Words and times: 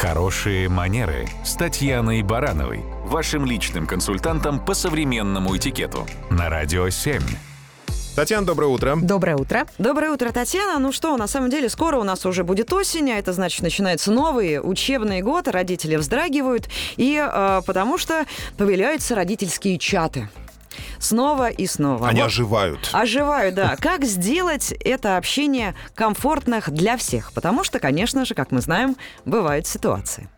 Хорошие 0.00 0.70
манеры 0.70 1.28
с 1.44 1.56
Татьяной 1.56 2.22
Барановой, 2.22 2.80
вашим 3.04 3.44
личным 3.44 3.86
консультантом 3.86 4.58
по 4.58 4.72
современному 4.72 5.54
этикету 5.54 6.06
на 6.30 6.48
Радио 6.48 6.88
7. 6.88 7.20
Татьяна, 8.16 8.46
доброе 8.46 8.68
утро. 8.68 8.96
Доброе 8.96 9.36
утро. 9.36 9.66
Доброе 9.76 10.10
утро, 10.10 10.30
Татьяна. 10.32 10.78
Ну 10.78 10.90
что, 10.92 11.14
на 11.18 11.26
самом 11.26 11.50
деле, 11.50 11.68
скоро 11.68 11.98
у 11.98 12.02
нас 12.02 12.24
уже 12.24 12.44
будет 12.44 12.72
осень, 12.72 13.10
а 13.10 13.18
это 13.18 13.34
значит, 13.34 13.60
начинается 13.60 14.10
новый 14.10 14.58
учебный 14.62 15.20
год, 15.20 15.48
родители 15.48 15.96
вздрагивают, 15.96 16.70
и 16.96 17.22
э, 17.22 17.60
потому 17.66 17.98
что 17.98 18.24
появляются 18.56 19.14
родительские 19.14 19.78
чаты. 19.78 20.30
Снова 21.00 21.48
и 21.48 21.66
снова. 21.66 22.08
Они 22.08 22.20
Вот. 22.20 22.26
оживают. 22.26 22.90
Оживаю, 22.92 23.52
да. 23.52 23.74
Как 23.80 24.04
сделать 24.04 24.72
это 24.72 25.16
общение 25.16 25.74
комфортных 25.94 26.70
для 26.70 26.96
всех? 26.96 27.32
Потому 27.32 27.64
что, 27.64 27.80
конечно 27.80 28.24
же, 28.24 28.34
как 28.34 28.52
мы 28.52 28.60
знаем, 28.60 28.96
бывают 29.24 29.66
ситуации. 29.66 30.28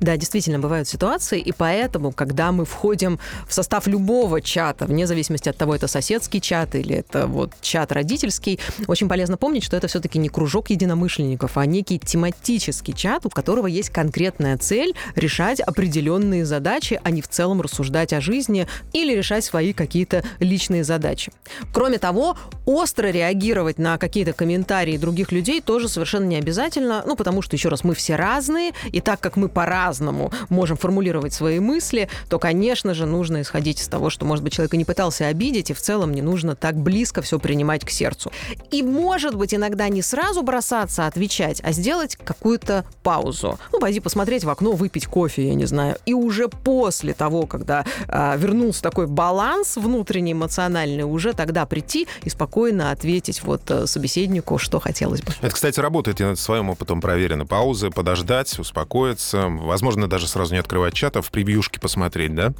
Да, 0.00 0.16
действительно, 0.16 0.58
бывают 0.58 0.88
ситуации, 0.88 1.40
и 1.40 1.52
поэтому, 1.52 2.12
когда 2.12 2.52
мы 2.52 2.64
входим 2.64 3.18
в 3.46 3.54
состав 3.54 3.86
любого 3.86 4.40
чата, 4.40 4.86
вне 4.86 5.06
зависимости 5.06 5.48
от 5.48 5.56
того, 5.56 5.74
это 5.74 5.86
соседский 5.86 6.40
чат 6.40 6.74
или 6.74 6.96
это 6.96 7.26
вот 7.26 7.52
чат 7.60 7.92
родительский, 7.92 8.60
очень 8.86 9.08
полезно 9.08 9.36
помнить, 9.36 9.64
что 9.64 9.76
это 9.76 9.86
все-таки 9.88 10.18
не 10.18 10.28
кружок 10.28 10.70
единомышленников, 10.70 11.56
а 11.56 11.66
некий 11.66 11.98
тематический 11.98 12.94
чат, 12.94 13.26
у 13.26 13.30
которого 13.30 13.66
есть 13.66 13.90
конкретная 13.90 14.58
цель 14.58 14.94
решать 15.16 15.60
определенные 15.60 16.44
задачи, 16.44 17.00
а 17.02 17.10
не 17.10 17.22
в 17.22 17.28
целом 17.28 17.60
рассуждать 17.60 18.12
о 18.12 18.20
жизни 18.20 18.66
или 18.92 19.14
решать 19.14 19.44
свои 19.44 19.72
какие-то 19.72 20.24
личные 20.40 20.84
задачи. 20.84 21.32
Кроме 21.72 21.98
того, 21.98 22.36
остро 22.66 23.08
реагировать 23.08 23.78
на 23.78 23.98
какие-то 23.98 24.32
комментарии 24.32 24.96
других 24.96 25.32
людей 25.32 25.60
тоже 25.60 25.88
совершенно 25.88 26.24
не 26.24 26.36
обязательно, 26.36 27.02
ну, 27.06 27.16
потому 27.16 27.42
что, 27.42 27.56
еще 27.56 27.68
раз, 27.68 27.84
мы 27.84 27.94
все 27.94 28.16
разные, 28.16 28.72
и 28.90 29.00
так 29.00 29.20
как 29.20 29.36
мы 29.36 29.48
по-разному 29.64 30.30
можем 30.50 30.76
формулировать 30.76 31.32
свои 31.32 31.58
мысли, 31.58 32.10
то, 32.28 32.38
конечно 32.38 32.92
же, 32.92 33.06
нужно 33.06 33.40
исходить 33.40 33.80
из 33.80 33.88
того, 33.88 34.10
что, 34.10 34.26
может 34.26 34.44
быть, 34.44 34.52
человек 34.52 34.74
и 34.74 34.76
не 34.76 34.84
пытался 34.84 35.28
обидеть, 35.28 35.70
и 35.70 35.72
в 35.72 35.80
целом 35.80 36.12
не 36.12 36.20
нужно 36.20 36.54
так 36.54 36.76
близко 36.76 37.22
все 37.22 37.38
принимать 37.38 37.82
к 37.82 37.88
сердцу. 37.88 38.30
И, 38.70 38.82
может 38.82 39.34
быть, 39.36 39.54
иногда 39.54 39.88
не 39.88 40.02
сразу 40.02 40.42
бросаться 40.42 41.06
отвечать, 41.06 41.62
а 41.64 41.72
сделать 41.72 42.16
какую-то 42.16 42.84
паузу. 43.02 43.58
Ну, 43.72 43.80
пойди 43.80 44.00
посмотреть 44.00 44.44
в 44.44 44.50
окно, 44.50 44.72
выпить 44.72 45.06
кофе, 45.06 45.48
я 45.48 45.54
не 45.54 45.64
знаю. 45.64 45.96
И 46.04 46.12
уже 46.12 46.48
после 46.48 47.14
того, 47.14 47.46
когда 47.46 47.86
а, 48.06 48.36
вернулся 48.36 48.82
такой 48.82 49.06
баланс 49.06 49.78
внутренний, 49.78 50.32
эмоциональный, 50.32 51.04
уже 51.04 51.32
тогда 51.32 51.64
прийти 51.64 52.06
и 52.22 52.28
спокойно 52.28 52.90
ответить 52.90 53.42
вот 53.42 53.62
э, 53.70 53.86
собеседнику, 53.86 54.58
что 54.58 54.78
хотелось 54.78 55.22
бы. 55.22 55.32
Это, 55.40 55.54
кстати, 55.54 55.80
работает, 55.80 56.20
я 56.20 56.36
своим 56.36 56.68
опытом 56.68 57.00
проверено. 57.00 57.46
Паузы, 57.46 57.88
подождать, 57.88 58.58
успокоиться. 58.58 59.53
Возможно, 59.58 60.08
даже 60.08 60.26
сразу 60.28 60.54
не 60.54 60.60
открывать 60.60 60.94
чат, 60.94 61.16
а 61.16 61.22
в 61.22 61.30
превьюшке 61.30 61.80
посмотреть, 61.80 62.34
да? 62.34 62.52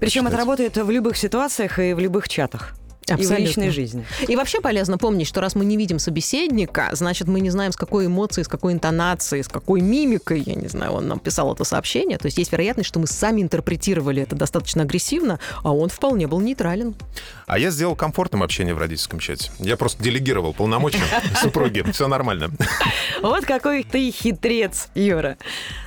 Причем 0.00 0.26
это 0.26 0.36
работает 0.36 0.76
в 0.76 0.90
любых 0.90 1.16
ситуациях 1.16 1.78
и 1.78 1.92
в 1.92 1.98
любых 1.98 2.28
чатах. 2.28 2.74
И 3.08 3.10
в 3.12 3.14
Абсолютно. 3.14 3.42
личной 3.44 3.70
жизни. 3.70 4.04
И 4.28 4.36
вообще 4.36 4.60
полезно 4.60 4.96
помнить, 4.96 5.26
что 5.26 5.40
раз 5.40 5.56
мы 5.56 5.64
не 5.64 5.76
видим 5.76 5.98
собеседника, 5.98 6.88
значит, 6.92 7.26
мы 7.26 7.40
не 7.40 7.50
знаем, 7.50 7.72
с 7.72 7.76
какой 7.76 8.06
эмоцией, 8.06 8.44
с 8.44 8.48
какой 8.48 8.72
интонацией, 8.72 9.42
с 9.42 9.48
какой 9.48 9.80
мимикой, 9.80 10.40
я 10.46 10.54
не 10.54 10.68
знаю, 10.68 10.92
он 10.92 11.08
нам 11.08 11.18
писал 11.18 11.52
это 11.52 11.64
сообщение. 11.64 12.16
То 12.18 12.26
есть 12.26 12.38
есть 12.38 12.52
вероятность, 12.52 12.88
что 12.88 13.00
мы 13.00 13.08
сами 13.08 13.42
интерпретировали 13.42 14.22
это 14.22 14.36
достаточно 14.36 14.84
агрессивно, 14.84 15.40
а 15.64 15.74
он 15.74 15.88
вполне 15.88 16.28
был 16.28 16.40
нейтрален. 16.40 16.94
А 17.46 17.58
я 17.58 17.70
сделал 17.70 17.96
комфортным 17.96 18.42
общение 18.42 18.72
в 18.74 18.78
родительском 18.78 19.18
чате. 19.18 19.50
Я 19.58 19.76
просто 19.76 20.00
делегировал 20.02 20.52
полномочия 20.54 21.02
супруге. 21.42 21.84
Все 21.92 22.06
нормально. 22.06 22.50
Вот 23.20 23.44
какой 23.44 23.82
ты 23.82 24.12
хитрец, 24.12 24.88
Юра. 24.94 25.36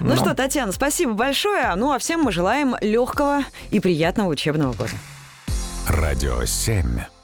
Ну, 0.02 0.10
Ну. 0.10 0.16
что, 0.18 0.34
Татьяна, 0.36 0.74
спасибо 0.74 1.14
большое. 1.14 1.74
Ну, 1.76 1.94
а 1.94 1.98
всем 2.00 2.22
мы 2.24 2.32
желаем 2.34 2.76
легкого 2.82 3.44
и 3.72 3.80
приятного 3.80 4.28
учебного 4.30 4.74
года. 4.74 4.92
Радио 5.88 6.44
7. 6.46 7.15